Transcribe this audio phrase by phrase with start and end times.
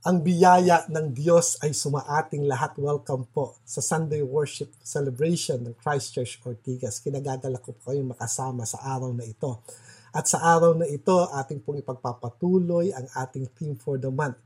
[0.00, 2.72] Ang biyaya ng Diyos ay sumaating lahat.
[2.80, 7.04] Welcome po sa Sunday Worship Celebration ng Christchurch Ortigas.
[7.04, 9.60] Kinagagala ko po kayong makasama sa araw na ito.
[10.08, 14.40] At sa araw na ito, ating pong ipagpapatuloy ang ating theme for the month,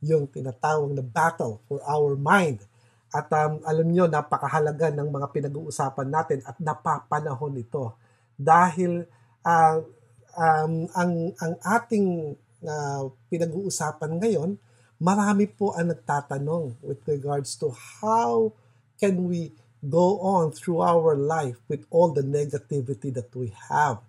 [0.00, 2.64] yung tinatawag na Battle for Our Mind.
[3.12, 7.92] At um, alam nyo, napakahalaga ng mga pinag-uusapan natin at napapanahon ito.
[8.40, 9.04] Dahil
[9.44, 9.84] uh,
[10.32, 14.56] um, ang, ang ating uh, pinag-uusapan ngayon
[15.04, 17.68] marami po ang nagtatanong with regards to
[18.00, 18.56] how
[18.96, 19.52] can we
[19.84, 24.00] go on through our life with all the negativity that we have.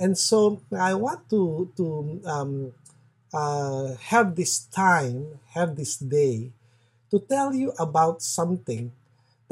[0.00, 1.84] And so I want to to
[2.24, 2.72] um,
[3.28, 6.56] uh, have this time, have this day,
[7.12, 8.88] to tell you about something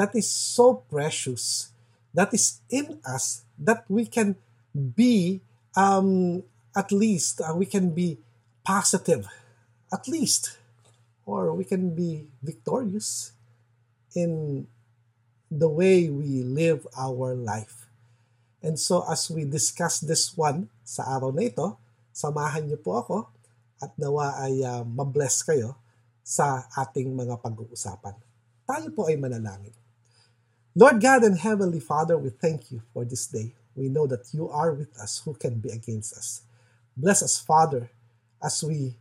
[0.01, 1.77] that is so precious,
[2.17, 4.41] that is in us, that we can
[4.73, 5.45] be
[5.77, 6.41] um,
[6.73, 8.17] at least uh, we can be
[8.65, 9.29] positive,
[9.93, 10.57] at least
[11.27, 13.35] or we can be victorious
[14.15, 14.65] in
[15.51, 17.91] the way we live our life.
[18.63, 21.77] And so as we discuss this one sa araw na ito,
[22.15, 23.17] samahan niyo po ako
[23.83, 25.77] at nawa ay uh, mabless kayo
[26.23, 28.17] sa ating mga pag-uusapan.
[28.65, 29.75] Tayo po ay manalangin.
[30.73, 33.53] Lord God and Heavenly Father, we thank you for this day.
[33.77, 35.21] We know that you are with us.
[35.27, 36.43] Who can be against us?
[36.97, 37.93] Bless us, Father,
[38.41, 38.97] as we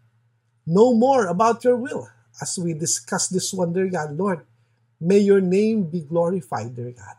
[0.67, 4.45] know more about your will as we discuss this one, dear God, Lord,
[4.99, 7.15] may your name be glorified, dear God.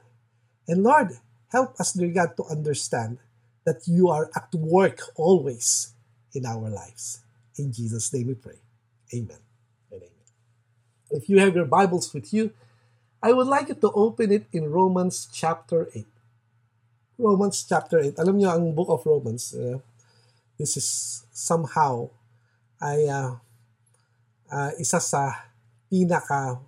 [0.69, 1.17] And Lord,
[1.53, 3.19] help us, dear God, to understand
[3.65, 5.93] that you are at work always
[6.33, 7.23] in our lives.
[7.59, 8.61] In Jesus' name we pray.
[9.15, 9.41] Amen
[9.91, 10.27] and amen.
[11.11, 12.53] If you have your Bibles with you,
[13.23, 16.05] I would like you to open it in Romans chapter 8.
[17.19, 18.21] Romans chapter 8.
[18.21, 19.81] Alam niyo ang book of Romans, uh,
[20.61, 22.13] this is somehow
[22.77, 23.41] I uh,
[24.53, 25.51] uh, isa sa
[25.91, 26.59] pinaka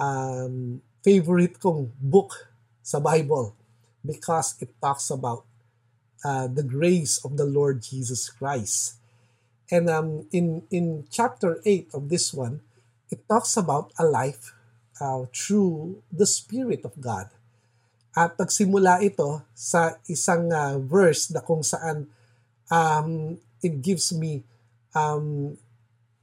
[0.00, 2.48] um, favorite kong book
[2.80, 3.56] sa Bible
[4.04, 5.44] because it talks about
[6.24, 8.96] uh, the grace of the Lord Jesus Christ.
[9.70, 12.60] And um, in, in chapter 8 of this one,
[13.10, 14.52] it talks about a life
[15.00, 17.30] uh, through the Spirit of God.
[18.16, 22.10] At nagsimula ito sa isang uh, verse na kung saan
[22.66, 24.42] um, it gives me
[24.98, 25.54] um,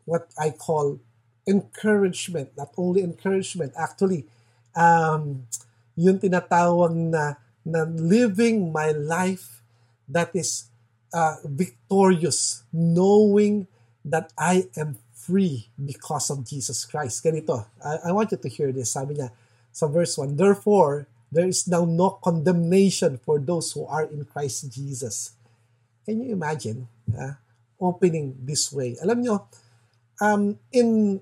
[0.08, 1.04] what I call
[1.44, 2.56] encouragement.
[2.56, 4.24] Not only encouragement, actually,
[4.72, 5.44] um,
[6.00, 7.36] yung tinatawag na,
[7.68, 9.60] na living my life
[10.08, 10.72] that is
[11.12, 13.68] uh, victorious, knowing
[14.08, 17.20] that I am free because of Jesus Christ.
[17.20, 18.96] Ganito, I, I want you to hear this.
[18.96, 19.36] Sabi niya
[19.76, 24.72] sa verse 1, Therefore, there is now no condemnation for those who are in Christ
[24.72, 25.36] Jesus.
[26.08, 27.36] Can you imagine uh,
[27.76, 28.96] opening this way?
[29.04, 29.44] Alam nyo,
[30.22, 31.22] um, in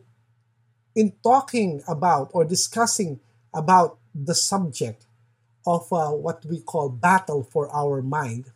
[0.95, 3.19] in talking about or discussing
[3.51, 5.05] about the subject
[5.67, 8.51] of uh, what we call battle for our mind,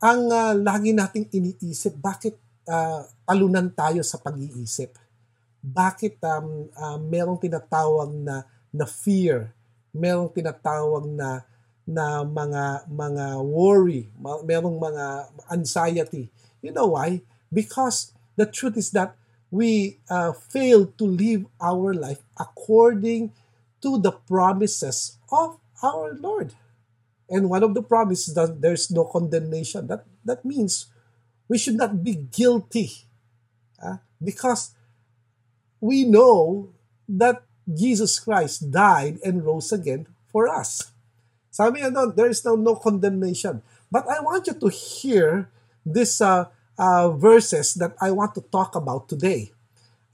[0.00, 2.38] ang uh, lagi nating iniisip, bakit
[2.70, 4.96] uh, talunan tayo sa pag-iisip?
[5.60, 9.52] Bakit um, uh, merong tinatawag na, na fear?
[9.92, 11.44] Merong tinatawag na
[11.90, 14.06] na mga mga worry,
[14.46, 15.04] merong mga
[15.50, 16.30] anxiety.
[16.62, 17.20] You know why?
[17.50, 19.19] Because the truth is that
[19.50, 23.32] we uh, fail to live our life according
[23.82, 26.54] to the promises of our Lord.
[27.28, 29.86] And one of the promises that there's no condemnation.
[29.86, 30.86] That that means
[31.46, 33.06] we should not be guilty,
[33.82, 34.74] uh, because
[35.80, 36.70] we know
[37.08, 40.90] that Jesus Christ died and rose again for us.
[41.50, 43.62] Sabi doon, there is now no condemnation.
[43.90, 45.50] But I want you to hear
[45.86, 46.46] this uh,
[46.80, 49.52] uh, verses that I want to talk about today.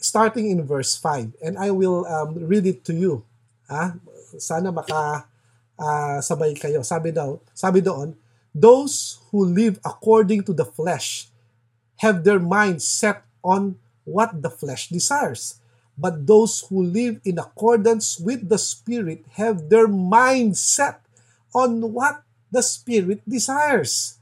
[0.02, 1.38] Starting in verse 5.
[1.38, 3.22] And I will um, read it to you.
[3.70, 3.94] Ah,
[4.36, 5.30] sana maka
[5.78, 6.82] uh, sabay kayo.
[6.82, 8.18] Sabi daw, sabi doon,
[8.50, 11.30] those who live according to the flesh
[12.02, 15.62] have their minds set on what the flesh desires.
[15.96, 21.00] But those who live in accordance with the Spirit have their mind set
[21.56, 22.20] on what
[22.52, 24.15] the Spirit desires.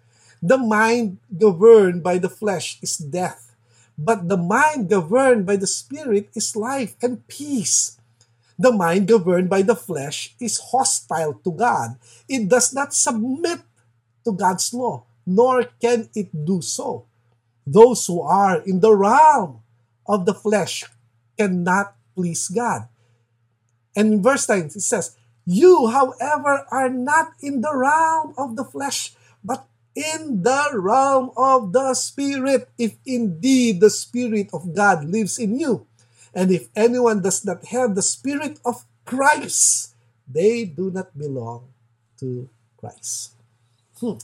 [0.44, 3.56] The mind governed by the flesh is death,
[3.96, 7.96] but the mind governed by the Spirit is life and peace.
[8.60, 11.96] The mind governed by the flesh is hostile to God.
[12.28, 13.64] It does not submit
[14.28, 17.08] to God's law, nor can it do so.
[17.64, 19.64] Those who are in the realm
[20.04, 20.84] of the flesh
[21.40, 22.92] cannot please God.
[23.96, 25.16] And in verse 9, it says,
[25.48, 29.64] You, however, are not in the realm of the flesh, but
[29.94, 35.86] in the realm of the Spirit, if indeed the Spirit of God lives in you.
[36.34, 39.94] And if anyone does not have the Spirit of Christ,
[40.26, 41.70] they do not belong
[42.18, 43.38] to Christ.
[44.00, 44.18] Hmm.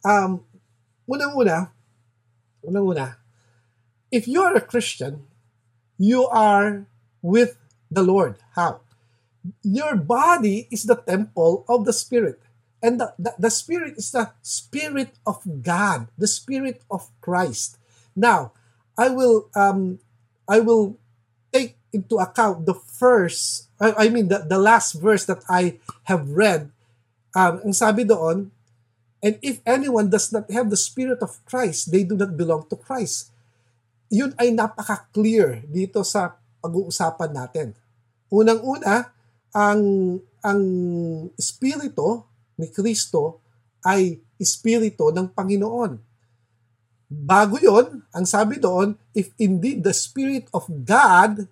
[0.00, 0.40] Um,
[1.04, 1.68] unang-una,
[2.64, 3.18] unang-una,
[4.10, 5.26] if you are a Christian,
[5.98, 6.86] you are
[7.20, 7.58] with
[7.90, 8.40] the Lord.
[8.54, 8.80] How?
[9.62, 12.40] Your body is the temple of the Spirit.
[12.86, 17.82] And the, the, the Spirit is the Spirit of God, the Spirit of Christ.
[18.14, 18.54] Now,
[18.94, 19.98] I will um,
[20.46, 20.94] I will
[21.50, 26.30] take into account the first, I, I mean the, the last verse that I have
[26.30, 26.70] read.
[27.34, 28.54] Um, ang sabi doon,
[29.18, 32.78] and if anyone does not have the Spirit of Christ, they do not belong to
[32.78, 33.34] Christ.
[34.14, 37.74] Yun ay napaka-clear dito sa pag-uusapan natin.
[38.30, 39.10] Unang-una,
[39.50, 39.82] ang
[40.46, 40.62] ang
[41.34, 42.22] espiritu
[42.56, 43.40] ni Kristo
[43.84, 46.00] ay espiritu ng Panginoon.
[47.06, 51.46] Bago yon, ang sabi doon, if indeed the Spirit of God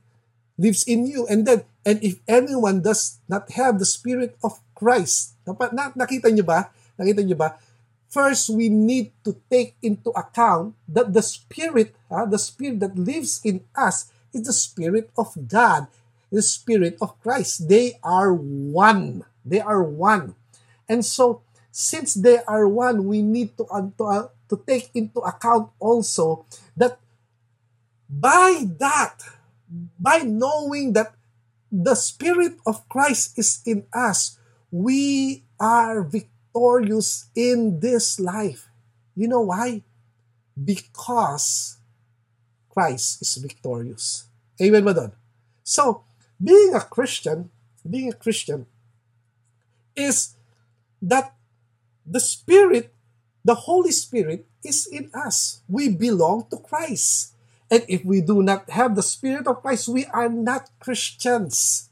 [0.58, 5.38] lives in you, and then, and if anyone does not have the Spirit of Christ,
[5.46, 6.74] na, nakita niyo ba?
[6.98, 7.54] Nakita niyo ba?
[8.10, 13.42] First, we need to take into account that the Spirit, uh, the Spirit that lives
[13.42, 15.86] in us, is the Spirit of God,
[16.30, 17.66] the Spirit of Christ.
[17.66, 19.26] They are one.
[19.46, 20.38] They are one.
[20.88, 25.20] And so, since they are one, we need to, uh, to, uh, to take into
[25.20, 26.46] account also
[26.76, 26.98] that
[28.08, 29.22] by that,
[29.98, 31.14] by knowing that
[31.72, 34.38] the Spirit of Christ is in us,
[34.70, 38.68] we are victorious in this life.
[39.16, 39.82] You know why?
[40.54, 41.78] Because
[42.70, 44.26] Christ is victorious.
[44.60, 45.12] Amen ba?
[45.62, 46.02] So,
[46.42, 47.50] being a Christian,
[47.82, 48.66] being a Christian
[49.96, 50.33] is
[51.04, 51.36] that
[52.08, 52.92] the Spirit,
[53.44, 55.60] the Holy Spirit, is in us.
[55.68, 57.36] We belong to Christ.
[57.68, 61.88] And if we do not have the Spirit of Christ, we are not Christians.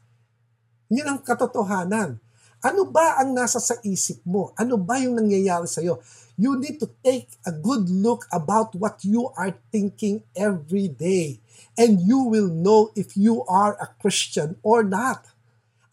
[0.89, 2.21] Yun ang katotohanan.
[2.63, 4.55] Ano ba ang nasa sa isip mo?
[4.55, 5.99] Ano ba yung nangyayari sa iyo?
[6.39, 11.43] You need to take a good look about what you are thinking every day.
[11.77, 15.27] And you will know if you are a Christian or not.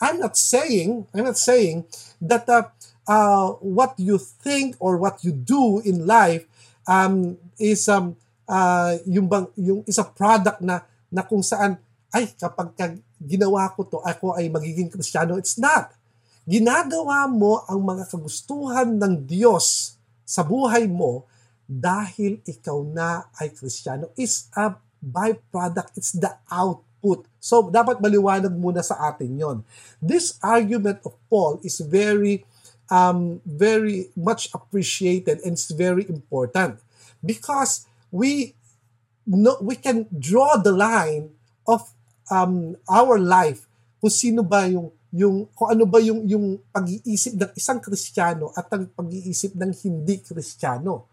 [0.00, 1.84] I'm not saying, I'm not saying
[2.24, 2.72] that uh,
[3.08, 6.44] uh, what you think or what you do in life
[6.88, 8.16] um, is um,
[8.48, 10.82] uh, yung, bang, yung is a product na,
[11.12, 11.78] na kung saan,
[12.10, 12.90] ay, kapag ka
[13.22, 15.36] ginawa ko to, ako ay magiging kristyano.
[15.36, 15.94] It's not.
[16.48, 19.94] Ginagawa mo ang mga kagustuhan ng Diyos
[20.26, 21.28] sa buhay mo
[21.70, 24.10] dahil ikaw na ay kristyano.
[24.18, 25.94] Is a byproduct.
[25.94, 27.28] It's the output.
[27.38, 29.58] So, dapat maliwanag muna sa atin yon.
[30.02, 32.42] This argument of Paul is very
[32.90, 36.82] um, very much appreciated and it's very important
[37.22, 38.58] because we
[39.24, 41.30] no, we can draw the line
[41.64, 41.94] of
[42.28, 43.70] um, our life
[44.02, 48.66] kung sino ba yung yung kung ano ba yung yung pag-iisip ng isang Kristiyano at
[48.74, 51.06] ang pag-iisip ng hindi Kristiyano.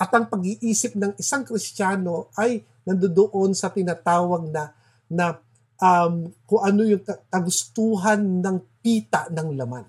[0.00, 4.72] At ang pag-iisip ng isang Kristiyano ay nandoon sa tinatawag na
[5.12, 5.36] na
[5.76, 9.84] um, kung ano yung kagustuhan ng pita ng laman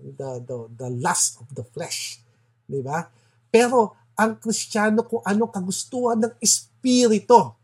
[0.00, 2.20] the, the, the lust of the flesh.
[2.64, 3.06] Di ba?
[3.50, 7.56] Pero ang Kristiyano kung ano kagustuhan ng Espiritu.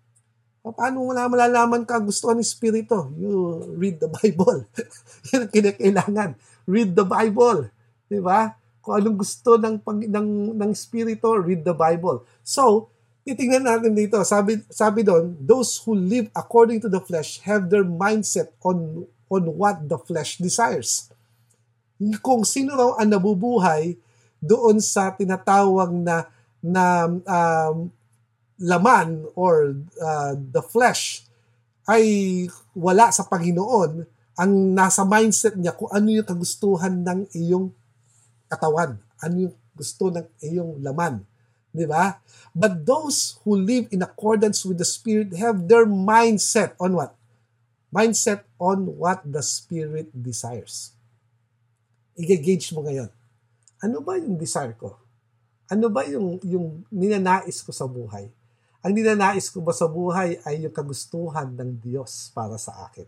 [0.66, 3.12] Paano mo malalaman kagustuhan ng Espiritu?
[3.14, 4.66] You read the Bible.
[5.30, 6.30] Yan ang kinakailangan.
[6.66, 7.70] Read the Bible.
[8.10, 8.56] Di ba?
[8.82, 12.26] Kung anong gusto ng, pag, ng, ng Espiritu, read the Bible.
[12.42, 12.90] So,
[13.22, 14.18] titingnan natin dito.
[14.26, 19.42] Sabi, sabi doon, those who live according to the flesh have their mindset on on
[19.58, 21.10] what the flesh desires
[22.20, 23.96] kung sino raw ang nabubuhay
[24.40, 26.28] doon sa tinatawag na
[26.60, 27.88] na um,
[28.60, 31.24] laman or uh, the flesh
[31.86, 32.04] ay
[32.74, 34.04] wala sa Panginoon.
[34.36, 37.72] Ang nasa mindset niya kung ano yung kagustuhan ng iyong
[38.52, 41.24] katawan ano yung gusto ng iyong laman
[41.76, 42.16] di ba?
[42.56, 47.12] But those who live in accordance with the spirit have their mindset on what?
[47.92, 50.95] Mindset on what the spirit desires
[52.16, 53.08] i-gauge mo ngayon.
[53.84, 54.96] Ano ba yung desire ko?
[55.68, 58.32] Ano ba yung, yung ninanais ko sa buhay?
[58.86, 63.06] Ang ninanais ko ba sa buhay ay yung kagustuhan ng Diyos para sa akin.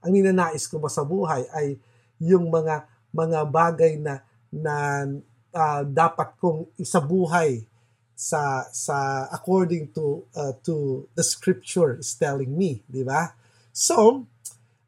[0.00, 1.76] Ang ninanais ko ba sa buhay ay
[2.20, 5.04] yung mga mga bagay na na
[5.52, 7.68] uh, dapat kong isabuhay
[8.16, 13.36] sa sa according to uh, to the scripture is telling me, di ba?
[13.76, 14.24] So,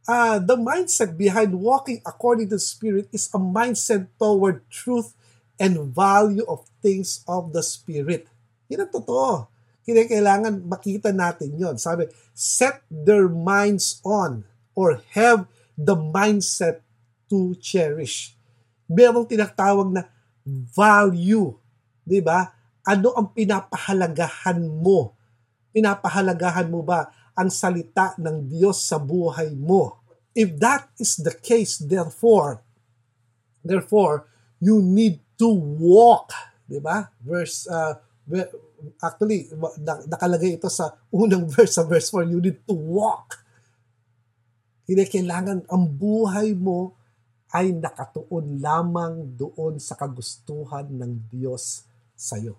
[0.09, 5.15] uh, the mindset behind walking according to the Spirit is a mindset toward truth
[5.61, 8.27] and value of things of the Spirit.
[8.67, 9.47] Yan ang totoo.
[9.83, 11.77] Kailangan makita natin yon.
[11.77, 14.47] Sabi, set their minds on
[14.79, 16.81] or have the mindset
[17.27, 18.39] to cherish.
[18.87, 20.03] Merong tinatawag na
[20.47, 21.55] value.
[22.03, 22.55] Di ba?
[22.87, 25.15] Ano ang pinapahalagahan mo?
[25.75, 30.01] Pinapahalagahan mo ba ang salita ng Diyos sa buhay mo?
[30.33, 32.65] If that is the case, therefore,
[33.61, 34.29] therefore,
[34.63, 35.49] you need to
[35.81, 36.33] walk.
[36.65, 37.13] Di ba?
[37.21, 38.01] Verse, uh,
[39.03, 39.51] actually,
[40.09, 43.43] nakalagay ito sa unang verse, sa verse 4, you need to walk.
[44.89, 46.97] Hindi kailangan ang buhay mo
[47.53, 51.85] ay nakatuon lamang doon sa kagustuhan ng Diyos
[52.17, 52.57] sa iyo.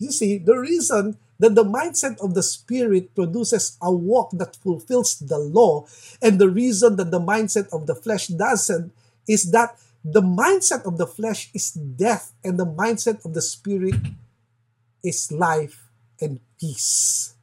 [0.00, 5.18] You see, the reason that the mindset of the Spirit produces a walk that fulfills
[5.18, 5.82] the law,
[6.22, 8.94] and the reason that the mindset of the flesh doesn't,
[9.26, 9.74] is that
[10.06, 13.98] the mindset of the flesh is death, and the mindset of the Spirit
[15.02, 15.90] is life
[16.22, 17.34] and peace.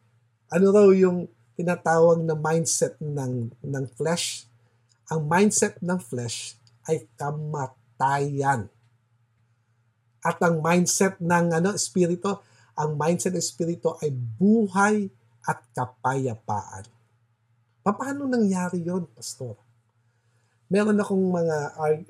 [0.47, 1.27] Ano raw yung
[1.59, 4.47] tinatawag na mindset ng, ng flesh?
[5.11, 6.55] Ang mindset ng flesh
[6.87, 8.71] ay kamatayan.
[10.23, 12.39] At ang mindset ng ano, espiritu,
[12.79, 15.11] ang mindset ng espiritu ay buhay
[15.43, 16.87] at kapayapaan.
[17.83, 19.59] Paano nangyari yon, pastor?
[20.71, 21.57] Meron akong mga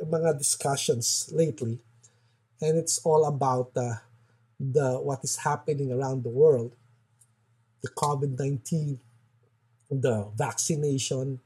[0.05, 1.81] mga discussions lately
[2.59, 4.03] and it's all about uh,
[4.59, 6.75] the what is happening around the world,
[7.79, 8.99] the COVID-19,
[9.88, 11.39] the vaccination,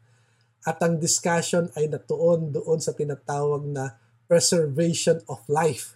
[0.65, 3.93] at ang discussion ay natuon doon sa tinatawag na
[4.25, 5.93] preservation of life.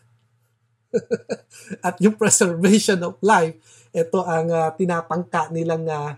[1.87, 3.55] at yung preservation of life,
[3.91, 6.11] ito ang uh, tinatangka nilang uh,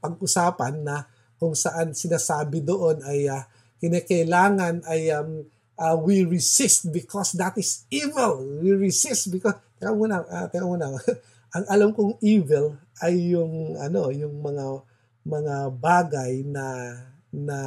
[0.00, 1.04] pag-usapan na
[1.36, 3.44] kung saan sinasabi doon ay uh,
[3.82, 5.44] kinakailangan ay um,
[5.78, 8.40] uh, we resist because that is evil.
[8.62, 10.94] We resist because teka muna, uh, teka muna.
[11.54, 14.64] Ang alam kong evil ay yung ano, yung mga
[15.24, 16.66] mga bagay na
[17.34, 17.58] na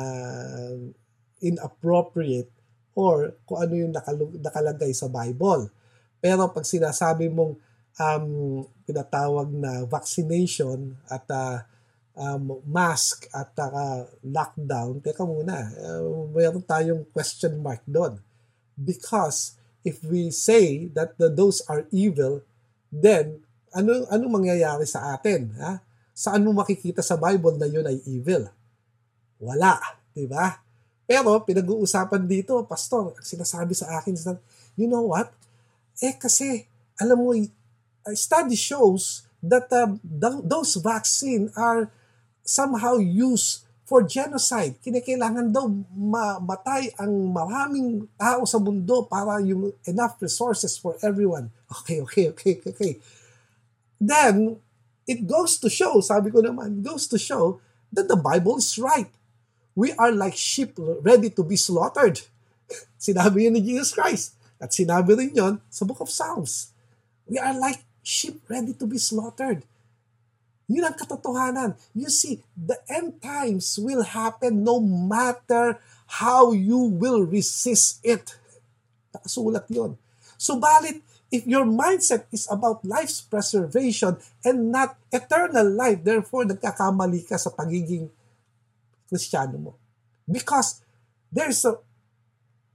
[1.43, 2.50] inappropriate
[2.98, 3.94] or kung ano yung
[4.42, 5.70] nakalagay sa Bible.
[6.18, 7.54] Pero pag sinasabi mong
[8.01, 11.62] um, tinatawag na vaccination at uh,
[12.18, 16.01] um, mask at uh, lockdown, teka muna, uh,
[16.34, 18.18] mayroon tayong question mark doon.
[18.74, 22.42] Because if we say that the, those are evil,
[22.89, 23.46] then
[23.77, 25.54] ano ano mangyayari sa atin?
[25.62, 25.86] Ha?
[26.18, 28.50] Saan mo makikita sa Bible na yun ay evil?
[29.38, 29.77] Wala,
[30.18, 30.66] di ba?
[31.07, 34.13] Pero pinag-uusapan dito, pastor, sinasabi sa akin,
[34.75, 35.31] you know what?
[36.03, 36.67] Eh kasi,
[36.99, 37.31] alam mo,
[38.11, 39.95] study shows that uh,
[40.43, 41.87] those vaccine are
[42.43, 44.75] somehow used for genocide.
[44.83, 51.47] Kinakailangan daw mamatay ang maraming tao sa mundo para yung enough resources for everyone.
[51.71, 52.99] Okay, okay, okay, okay.
[53.95, 54.59] Then,
[55.07, 57.63] it goes to show, sabi ko naman, goes to show
[57.95, 59.07] that the Bible is right.
[59.77, 60.74] We are like sheep
[61.05, 62.25] ready to be slaughtered.
[62.98, 64.34] Sinabi yun ni Jesus Christ.
[64.57, 66.74] At sinabi rin yon sa Book of Psalms.
[67.29, 69.62] We are like sheep ready to be slaughtered.
[70.65, 71.77] Yun ang katotohanan.
[71.93, 75.77] You see, the end times will happen no matter
[76.10, 78.34] how you will resist it.
[79.13, 79.93] Nakasulat yun.
[80.41, 87.38] Subalit, if your mindset is about life's preservation and not eternal life, therefore, nagkakamali ka
[87.38, 88.10] sa pagiging
[89.07, 89.71] Kristiyano mo.
[90.27, 90.83] Because
[91.31, 91.79] there's a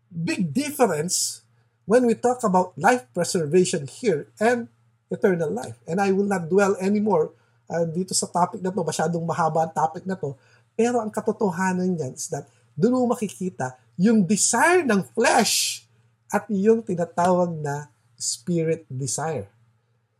[0.08, 1.44] big difference
[1.84, 4.68] when we talk about life preservation here and
[5.12, 5.76] eternal life.
[5.84, 7.36] And I will not dwell anymore
[7.72, 10.36] uh, dito sa topic na to, masyadong mahaba ang topic na to,
[10.76, 15.84] pero ang katotohanan niyan is that doon mo makikita yung desire ng flesh
[16.32, 19.48] at yung tinatawag na spirit desire.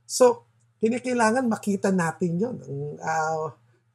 [0.04, 0.44] So,
[0.84, 2.56] kinakailangan makita natin yon.
[2.60, 3.46] Ang, uh,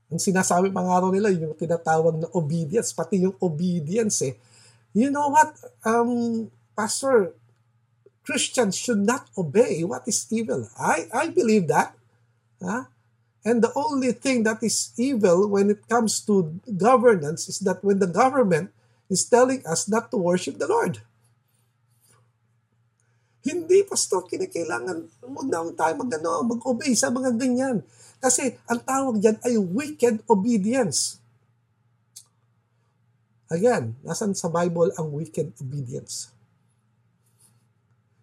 [0.08, 4.40] ang sinasabi pang araw nila, yung tinatawag na obedience, pati yung obedience eh.
[4.96, 5.52] You know what,
[5.84, 7.36] um, Pastor,
[8.24, 10.68] Christians should not obey what is evil.
[10.80, 11.96] I, I believe that.
[12.64, 12.88] Huh?
[13.48, 18.00] And the only thing that is evil when it comes to governance is that when
[18.00, 18.76] the government
[19.08, 21.00] is telling us not to worship the Lord.
[23.48, 27.80] Hindi, pastor, kinakailangan, huwag na tayo mag, mag-obey sa mga ganyan.
[28.18, 31.22] Kasi ang tawag dyan ay wicked obedience.
[33.48, 36.36] Again, nasan sa Bible ang wicked obedience?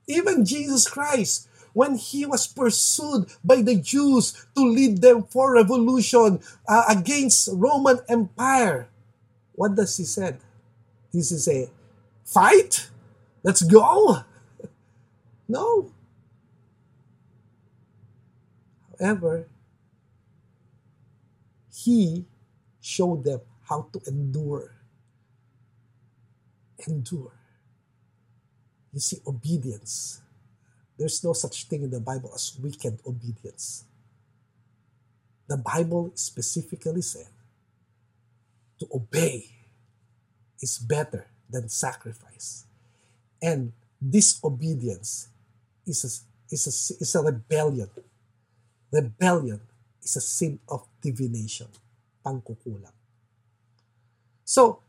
[0.04, 6.40] Even Jesus Christ, when he was pursued by the Jews to lead them for revolution
[6.68, 8.88] uh, against Roman Empire.
[9.52, 10.38] What does he said?
[11.12, 11.68] He say,
[12.24, 12.88] fight?
[13.42, 14.22] Let's go?
[15.46, 15.92] No.
[18.98, 19.44] However,
[21.85, 22.25] He
[22.81, 24.73] showed them how to endure.
[26.88, 27.33] Endure.
[28.93, 30.23] You see, obedience.
[30.97, 33.85] There's no such thing in the Bible as wicked obedience.
[35.47, 37.29] The Bible specifically said
[38.81, 39.45] to obey
[40.62, 42.64] is better than sacrifice.
[43.43, 45.29] And disobedience
[45.87, 46.11] is a,
[46.55, 47.91] is a, is a rebellion.
[48.91, 49.61] Rebellion
[50.04, 51.73] is a sin of divination,
[52.20, 52.92] pangkukulang.
[54.44, 54.84] So,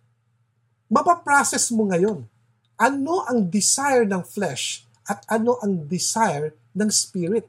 [0.92, 2.28] mapaprocess mo ngayon
[2.76, 7.48] ano ang desire ng flesh at ano ang desire ng spirit.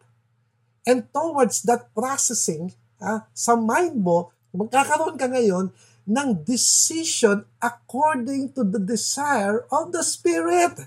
[0.86, 2.70] And towards that processing,
[3.02, 5.74] ha, sa mind mo, magkakaroon ka ngayon
[6.06, 10.86] ng decision according to the desire of the spirit.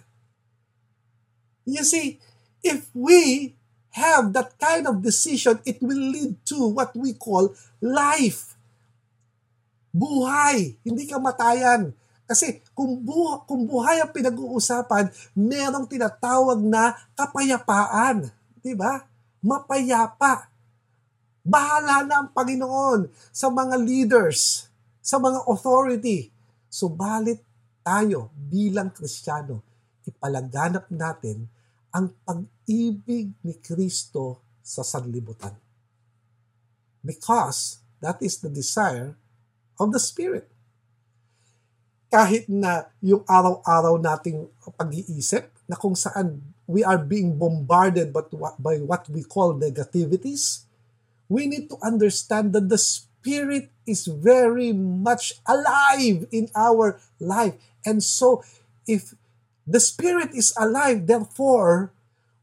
[1.67, 2.23] You see,
[2.63, 3.58] if we
[3.93, 8.53] have that kind of decision, it will lead to what we call life.
[9.89, 11.93] Buhay, hindi kamatayan.
[12.29, 18.29] Kasi kung, bu- kung buhay ang pinag-uusapan, merong tinatawag na kapayapaan.
[18.61, 19.01] Di ba?
[19.41, 20.45] Mapayapa.
[21.41, 24.69] Bahala na ang Panginoon sa mga leaders,
[25.01, 26.29] sa mga authority.
[26.69, 27.41] Subalit
[27.81, 29.65] tayo bilang Kristiyano,
[30.05, 31.49] ipalaganap natin
[31.89, 32.13] ang
[32.69, 35.57] pag-ibig ni Kristo sa sanlibutan.
[37.01, 39.17] Because that is the desire
[39.81, 40.45] of the Spirit
[42.09, 48.81] kahit na yung araw-araw nating pag-iisip na kung saan we are being bombarded but by
[48.81, 50.65] what we call negativities,
[51.29, 57.53] we need to understand that the Spirit is very much alive in our life.
[57.85, 58.41] And so,
[58.89, 59.13] if
[59.69, 61.93] the Spirit is alive, therefore,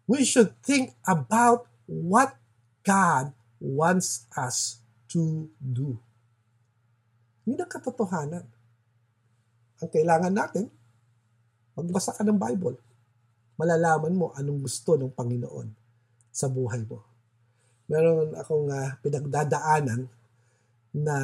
[0.07, 2.39] we should think about what
[2.87, 4.79] God wants us
[5.11, 5.99] to do.
[7.47, 8.47] Yun ang katotohanan.
[9.83, 10.67] Ang kailangan natin,
[11.78, 12.78] magbasa ka ng Bible.
[13.59, 15.69] Malalaman mo anong gusto ng Panginoon
[16.30, 17.02] sa buhay mo.
[17.87, 20.11] Meron akong uh, pinagdadaanan
[20.97, 21.17] na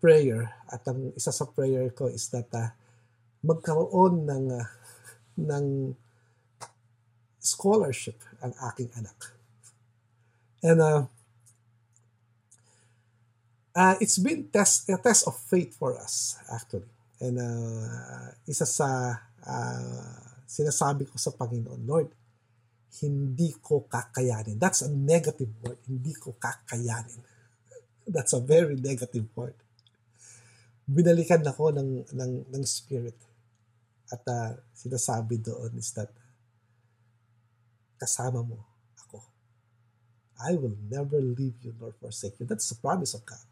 [0.00, 2.72] prayer at ang isa sa prayer ko is that uh,
[3.44, 4.66] magkaroon ng uh,
[5.38, 5.94] ng
[7.48, 9.16] scholarship ang aking anak.
[10.60, 11.02] And uh,
[13.72, 16.90] uh, it's been test, a test of faith for us actually.
[17.18, 22.08] And uh, isa sa uh, sinasabi ko sa Panginoon, Lord,
[23.04, 24.56] hindi ko kakayanin.
[24.58, 25.78] That's a negative word.
[25.86, 27.20] Hindi ko kakayanin.
[28.14, 29.54] That's a very negative word.
[30.88, 33.14] Binalikan ako ng, ng, ng spirit.
[34.08, 36.08] At uh, sinasabi doon is that
[37.98, 38.62] kasama mo
[39.02, 39.20] ako.
[40.38, 42.46] I will never leave you nor forsake you.
[42.46, 43.42] That's the promise of God.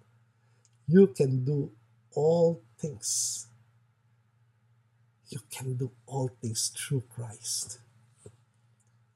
[0.87, 1.75] You can do
[2.15, 3.47] all things
[5.29, 7.79] you can do all things through Christ.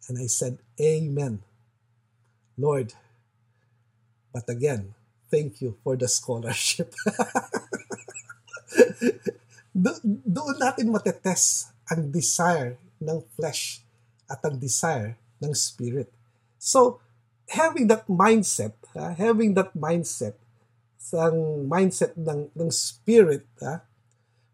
[0.08, 1.42] And I said, Amen.
[2.58, 2.94] Lord,
[4.32, 4.94] but again,
[5.30, 6.94] thank you for the scholarship.
[9.70, 13.86] Do- doon natin matetest ang desire ng flesh
[14.30, 16.06] at ang desire ng spirit.
[16.62, 17.02] So,
[17.50, 20.38] having that mindset, uh, having that mindset,
[21.10, 23.82] ang mindset ng, ng spirit, uh,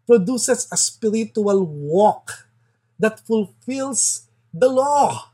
[0.09, 2.49] produces a spiritual walk
[2.97, 5.29] that fulfills the law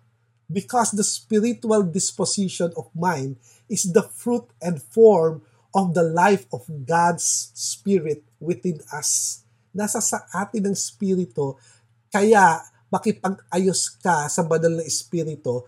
[0.51, 3.37] because the spiritual disposition of mind
[3.69, 5.41] is the fruit and form
[5.73, 9.41] of the life of God's Spirit within us.
[9.73, 11.57] Nasa sa atin ng Spirito,
[12.13, 12.61] kaya
[12.93, 15.65] makipag-ayos ka sa banal na Espiritu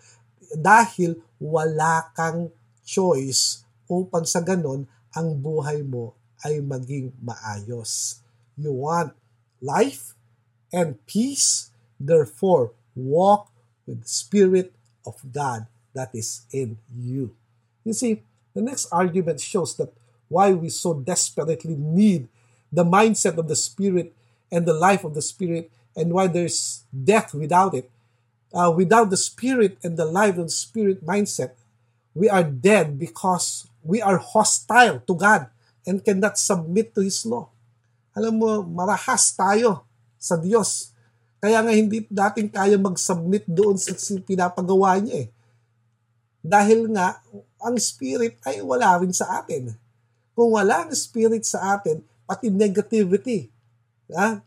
[0.54, 2.54] dahil wala kang
[2.86, 4.86] choice upang sa ganon
[5.18, 6.14] ang buhay mo
[6.46, 8.22] ay maging maayos
[8.58, 9.14] you want
[9.62, 10.16] life
[10.72, 13.52] and peace, therefore walk
[13.88, 14.74] with the Spirit
[15.06, 17.36] of God that is in you.
[17.84, 19.94] You see, the next argument shows that
[20.28, 22.28] why we so desperately need
[22.72, 24.12] the mindset of the Spirit
[24.52, 27.90] and the life of the Spirit, and why there's death without it.
[28.56, 31.56] Uh, without the Spirit and the life of the Spirit mindset,
[32.14, 35.48] we are dead because we are hostile to God
[35.88, 37.52] and cannot submit to His law.
[38.16, 39.84] alam mo, marahas tayo
[40.16, 40.96] sa Diyos.
[41.44, 43.92] Kaya nga hindi dating kaya mag-submit doon sa
[44.24, 45.30] pinapagawa niya eh.
[46.40, 47.20] Dahil nga,
[47.60, 49.76] ang spirit ay wala rin sa atin.
[50.32, 53.52] Kung wala ang spirit sa atin, pati negativity,
[54.16, 54.40] ha,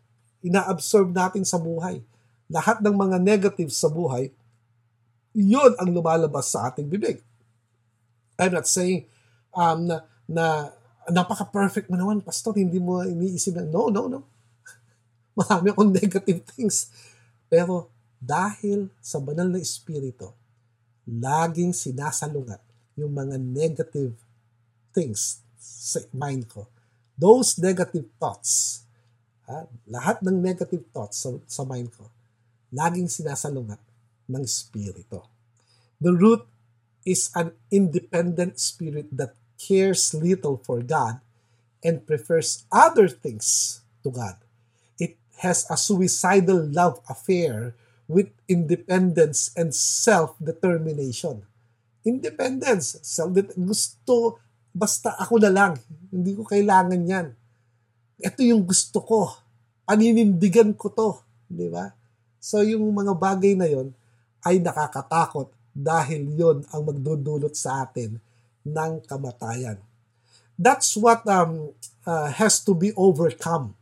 [0.45, 2.03] ina-absorb natin sa buhay.
[2.49, 4.33] Lahat ng mga negative sa buhay,
[5.37, 7.21] yon ang lumalabas sa ating bibig.
[8.39, 9.05] I'm not saying
[9.53, 9.97] um, na,
[10.31, 10.47] na
[11.11, 14.21] napaka-perfect mo naman, pastor, hindi mo iniisip na, no, no, no.
[15.39, 16.93] Marami akong negative things.
[17.49, 20.31] Pero dahil sa banal na espiritu,
[21.09, 22.61] laging sinasalungat
[22.99, 24.13] yung mga negative
[24.93, 26.69] things sa mind ko.
[27.19, 28.85] Those negative thoughts,
[29.49, 32.07] ha, lahat ng negative thoughts sa, sa mind ko,
[32.71, 33.81] laging sinasalungat
[34.29, 35.25] ng espiritu.
[35.99, 36.45] The root
[37.09, 41.25] is an independent spirit that cares little for God
[41.81, 44.37] and prefers other things to God.
[45.01, 47.75] It has a suicidal love affair
[48.07, 51.49] with independence and self-determination.
[52.05, 54.41] Independence, self gusto,
[54.73, 55.73] basta ako na lang.
[56.09, 57.29] Hindi ko kailangan yan.
[58.19, 59.31] Ito yung gusto ko.
[59.87, 61.11] Paninindigan ko to.
[61.47, 61.95] Di ba?
[62.43, 63.95] So yung mga bagay na yon
[64.43, 68.19] ay nakakatakot dahil yon ang magdudulot sa atin
[68.67, 69.79] ng kamatayan.
[70.59, 71.71] That's what um,
[72.03, 73.79] uh, has to be overcome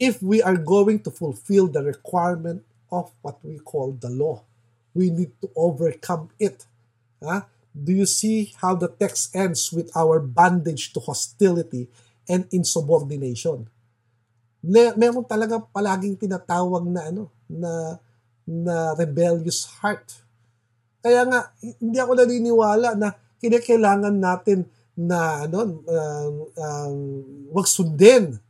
[0.00, 4.42] if we are going to fulfill the requirement of what we call the law.
[4.96, 6.64] We need to overcome it.
[7.20, 7.44] Huh?
[7.74, 11.90] Do you see how the text ends with our bondage to hostility
[12.28, 13.68] and insubordination?
[14.96, 18.00] Meron talaga palaging tinatawag na ano, na
[18.44, 20.24] na rebellious heart
[21.04, 24.64] kaya nga, hindi ako naniniwala na kinakailangan natin
[24.96, 26.96] na ano, uh, um,
[27.52, 28.40] wag sundin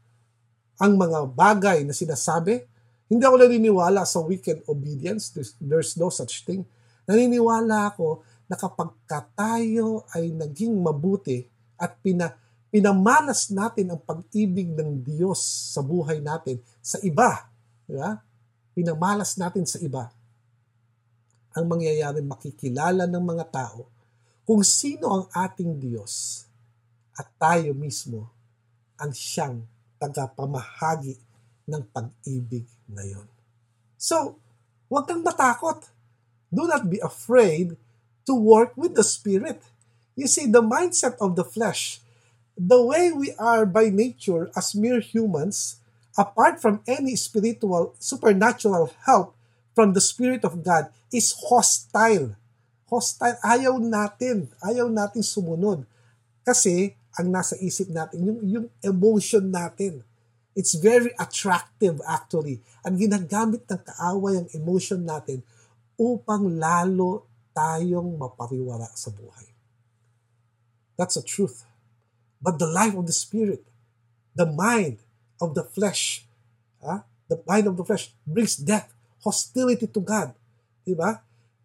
[0.78, 2.62] ang mga bagay na sinasabi.
[3.10, 5.34] Hindi ako naniniwala sa wicked obedience.
[5.34, 6.62] There's, there's no such thing.
[7.10, 8.94] Naniniwala ako na kapag
[9.34, 11.42] tayo ay naging mabuti
[11.74, 12.38] at pina,
[12.74, 15.38] pinamalas natin ang pag-ibig ng Diyos
[15.70, 17.46] sa buhay natin sa iba,
[17.86, 18.18] diba?
[18.74, 20.10] pinamalas natin sa iba,
[21.54, 23.86] ang mangyayari makikilala ng mga tao
[24.42, 26.42] kung sino ang ating Diyos
[27.14, 28.26] at tayo mismo
[28.98, 29.62] ang siyang
[30.02, 31.14] tagapamahagi
[31.70, 33.30] ng pag-ibig na yon.
[33.94, 34.34] So,
[34.90, 35.86] huwag kang matakot.
[36.50, 37.78] Do not be afraid
[38.26, 39.62] to work with the Spirit.
[40.18, 42.03] You see, the mindset of the flesh,
[42.58, 45.82] the way we are by nature as mere humans,
[46.14, 49.34] apart from any spiritual, supernatural help
[49.74, 52.38] from the Spirit of God, is hostile.
[52.86, 53.38] Hostile.
[53.42, 54.50] Ayaw natin.
[54.62, 55.82] Ayaw natin sumunod.
[56.46, 60.02] Kasi, ang nasa isip natin, yung, yung emotion natin.
[60.54, 62.62] It's very attractive actually.
[62.86, 65.42] Ang ginagamit ng kaaway ang emotion natin
[65.98, 69.50] upang lalo tayong mapariwara sa buhay.
[70.94, 71.66] That's the truth.
[72.44, 73.64] But the life of the Spirit,
[74.36, 74.98] the mind
[75.40, 76.28] of the flesh,
[76.84, 77.08] huh?
[77.32, 78.92] the mind of the flesh brings death,
[79.24, 80.36] hostility to God,
[80.86, 81.24] Diba?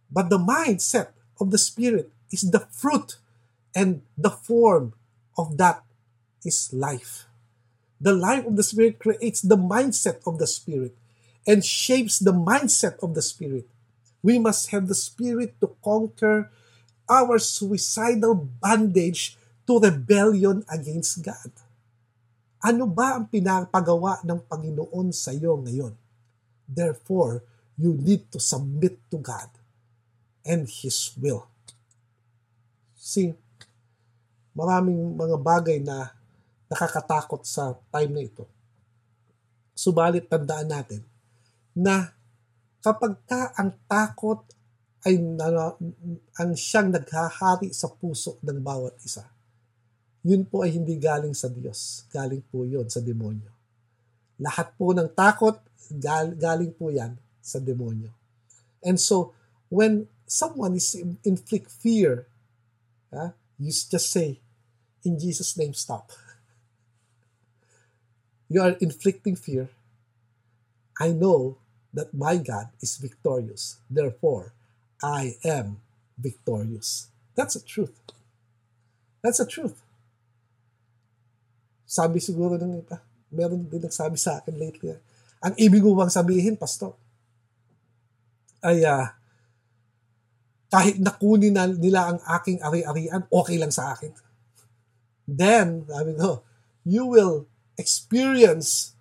[0.10, 3.18] But the mindset of the Spirit is the fruit
[3.76, 4.94] and the form
[5.38, 5.84] of that
[6.44, 7.28] is life.
[8.00, 10.96] The life of the Spirit creates the mindset of the Spirit
[11.46, 13.68] and shapes the mindset of the Spirit.
[14.24, 16.50] We must have the Spirit to conquer
[17.10, 19.36] our suicidal bondage
[19.70, 21.54] to rebellion against God.
[22.66, 25.94] Ano ba ang pinapagawa ng Panginoon sa iyo ngayon?
[26.66, 27.46] Therefore,
[27.78, 29.54] you need to submit to God
[30.42, 31.46] and His will.
[32.98, 33.38] See,
[34.58, 36.18] maraming mga bagay na
[36.66, 38.50] nakakatakot sa time na ito.
[39.78, 41.02] Subalit tandaan natin
[41.78, 42.10] na
[42.82, 44.42] kapag ka ang takot
[45.06, 45.78] ay na,
[46.42, 49.30] ang siyang naghahari sa puso ng bawat isa,
[50.24, 52.04] yun po ay hindi galing sa Diyos.
[52.12, 53.52] Galing po yun sa demonyo.
[54.40, 55.60] Lahat po ng takot,
[55.96, 58.12] gal, galing po yan sa demonyo.
[58.84, 59.36] And so,
[59.72, 62.28] when someone is inflict fear,
[63.12, 64.40] uh, you just say,
[65.04, 66.12] in Jesus' name, stop.
[68.50, 69.70] You are inflicting fear.
[70.98, 71.62] I know
[71.94, 73.78] that my God is victorious.
[73.86, 74.58] Therefore,
[75.06, 75.78] I am
[76.18, 77.14] victorious.
[77.36, 77.94] That's the truth.
[79.22, 79.80] That's the truth.
[81.90, 83.02] Sabi siguro ng iba,
[83.34, 84.94] meron din nagsabi sa akin lately,
[85.42, 86.94] ang ibig mo bang sabihin, pastor,
[88.62, 89.10] ay uh,
[90.70, 94.14] kahit nakunin na nila ang aking ari-arian, okay lang sa akin.
[95.26, 96.46] Then, sabi ko,
[96.86, 98.94] you will experience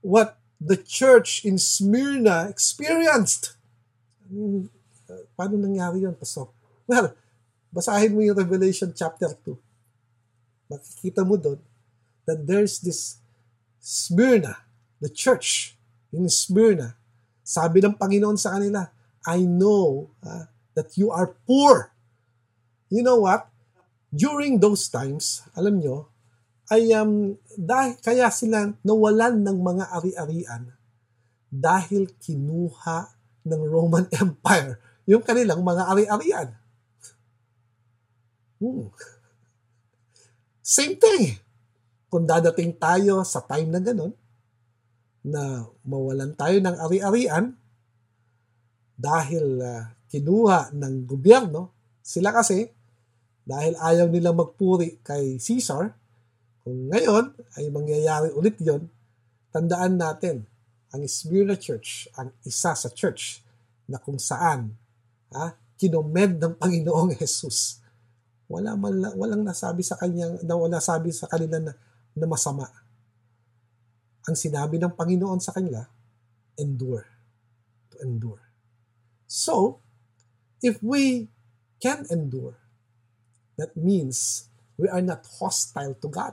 [0.00, 3.52] what the church in Smyrna experienced.
[5.36, 6.48] Paano nangyari yun, Pastor?
[6.88, 7.12] Well,
[7.68, 10.72] basahin mo yung Revelation chapter 2.
[10.72, 11.60] Makikita mo doon
[12.26, 13.20] that there's this
[13.80, 14.64] Smyrna,
[15.00, 15.76] the church
[16.12, 16.96] in Smyrna.
[17.44, 18.92] Sabi ng Panginoon sa kanila,
[19.24, 21.92] I know uh, that you are poor.
[22.92, 23.50] You know what?
[24.10, 26.10] during those times, alam nyo,
[26.70, 30.62] ay um, dahil, kaya sila nawalan ng mga ari-arian
[31.50, 33.10] dahil kinuha
[33.42, 36.48] ng Roman Empire yung kanilang mga ari-arian.
[38.60, 38.92] Hmm.
[40.62, 41.42] Same thing.
[42.10, 44.12] Kung dadating tayo sa time na ganun,
[45.22, 47.54] na mawalan tayo ng ari-arian
[48.98, 51.70] dahil uh, kinuha ng gobyerno,
[52.02, 52.66] sila kasi
[53.46, 55.94] dahil ayaw nila magpuri kay Caesar,
[56.60, 58.90] kung ngayon ay mangyayari ulit yon,
[59.50, 60.44] tandaan natin,
[60.90, 63.46] ang Smyrna Church, ang isa sa church
[63.86, 64.74] na kung saan
[65.30, 67.78] ha, kinomed ng Panginoong Jesus.
[68.50, 71.72] Wala man walang nasabi sa kanya, na wala nasabi sa kanila na,
[72.20, 72.68] na masama.
[74.28, 75.80] Ang sinabi ng Panginoon sa kanila,
[76.60, 77.08] endure.
[77.90, 78.44] To endure.
[79.24, 79.80] So,
[80.60, 81.32] if we
[81.80, 82.60] can endure,
[83.60, 84.48] That means
[84.80, 86.32] we are not hostile to God.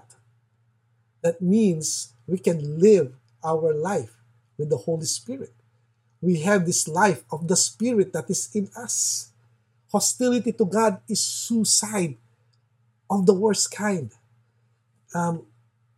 [1.20, 4.16] That means we can live our life
[4.56, 5.52] with the Holy Spirit.
[6.24, 9.28] We have this life of the Spirit that is in us.
[9.92, 12.16] Hostility to God is suicide
[13.12, 14.16] of the worst kind.
[15.12, 15.44] Um,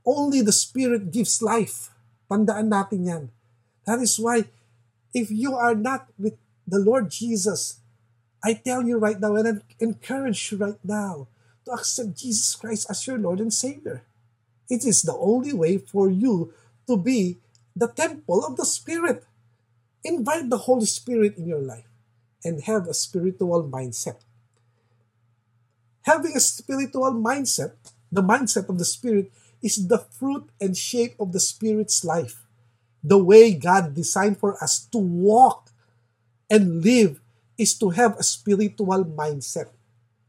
[0.10, 1.94] only the Spirit gives life.
[2.26, 3.24] Tandaan natin yan.
[3.86, 4.50] That is why
[5.14, 6.34] if you are not with
[6.66, 7.78] the Lord Jesus,
[8.42, 11.30] I tell you right now and I encourage you right now
[11.66, 14.02] to accept Jesus Christ as your Lord and Savior.
[14.70, 16.54] It is the only way for you
[16.88, 17.38] to be
[17.76, 19.26] the temple of the Spirit.
[20.04, 21.90] Invite the Holy Spirit in your life
[22.46, 24.22] and have a spiritual mindset.
[26.04, 27.76] Having a spiritual mindset,
[28.12, 32.44] the mindset of the Spirit, is the fruit and shape of the Spirit's life.
[33.04, 35.72] The way God designed for us to walk
[36.52, 37.20] and live
[37.56, 39.72] is to have a spiritual mindset.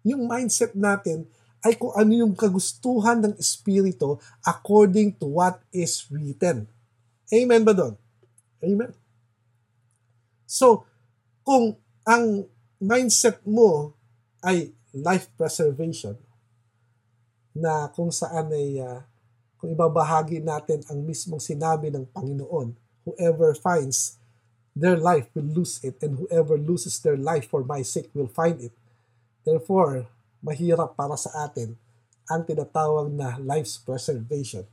[0.02, 1.26] Yung mindset natin
[1.60, 6.66] ay kung ano yung kagustuhan ng Espiritu according to what is written.
[7.30, 7.94] Amen ba doon?
[8.64, 8.90] Amen.
[10.48, 10.82] So,
[11.46, 12.48] kung ang
[12.82, 13.94] mindset mo
[14.42, 16.18] ay life preservation,
[17.56, 19.02] na kung saan ay uh,
[19.60, 22.72] kung ibabahagi natin ang mismong sinabi ng Panginoon,
[23.04, 24.16] whoever finds
[24.72, 28.56] their life will lose it, and whoever loses their life for my sake will find
[28.64, 28.72] it.
[29.44, 30.08] Therefore,
[30.40, 31.76] mahirap para sa atin
[32.24, 34.64] ang tinatawag na life's preservation.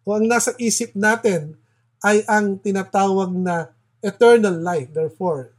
[0.00, 1.60] Kung ang nasa isip natin
[2.00, 3.68] ay ang tinatawag na
[4.00, 5.52] eternal life, therefore,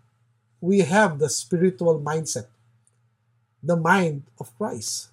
[0.58, 2.50] we have the spiritual mindset,
[3.62, 5.13] the mind of Christ.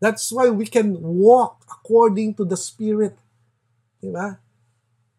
[0.00, 3.16] That's why we can walk according to the Spirit.
[4.02, 4.38] Diba?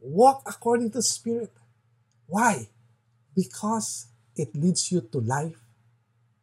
[0.02, 1.54] Walk according to the Spirit.
[2.26, 2.68] Why?
[3.36, 5.62] Because it leads you to life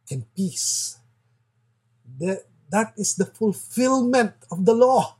[0.09, 0.97] and peace.
[2.17, 5.15] That, that is the fulfillment of the law.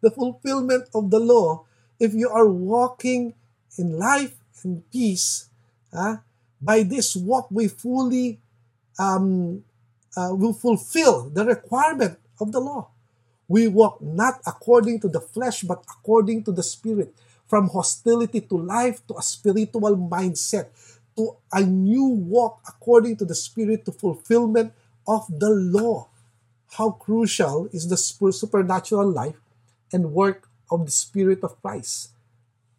[0.00, 1.64] The fulfillment of the law,
[1.98, 3.34] if you are walking
[3.76, 5.48] in life and peace,
[5.92, 6.16] uh,
[6.60, 8.40] by this walk we fully
[8.98, 9.64] um,
[10.18, 12.90] uh, will fulfill the requirement of the law.
[13.46, 17.14] We walk not according to the flesh, but according to the Spirit
[17.46, 20.74] from hostility to life to a spiritual mindset
[21.16, 24.74] to a new walk according to the Spirit to fulfillment
[25.06, 26.08] of the law.
[26.76, 29.40] How crucial is the supernatural life
[29.92, 32.10] and work of the Spirit of Christ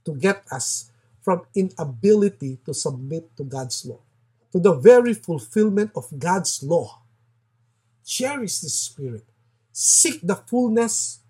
[0.05, 0.91] to get us
[1.23, 3.99] from inability to submit to God's law
[4.51, 6.98] to the very fulfillment of God's law.
[8.09, 9.29] Cherish this Spirit.
[9.69, 11.21] Seek the fullness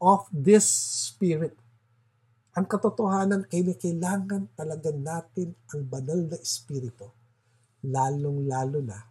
[0.00, 0.64] of this
[1.12, 1.52] Spirit
[2.54, 7.10] ang katotohanan, kailangan talaga natin ang banal na espiritu,
[7.82, 9.02] lalong-lalo na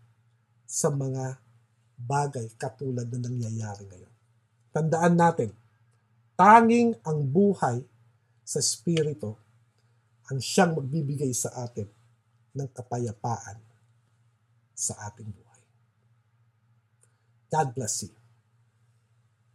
[0.63, 1.43] sa mga
[1.99, 4.13] bagay katulad na nangyayari ngayon.
[4.71, 5.51] Tandaan natin,
[6.39, 7.83] tanging ang buhay
[8.47, 9.35] sa espiritu
[10.31, 11.91] ang siyang magbibigay sa atin
[12.55, 13.59] ng kapayapaan
[14.71, 15.52] sa ating buhay.
[17.53, 18.22] God bless you.